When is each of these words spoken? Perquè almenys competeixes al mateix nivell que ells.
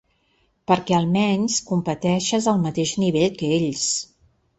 Perquè 0.69 0.95
almenys 0.99 1.57
competeixes 1.67 2.47
al 2.53 2.57
mateix 2.63 2.95
nivell 3.05 3.37
que 3.43 3.51
ells. 3.59 3.85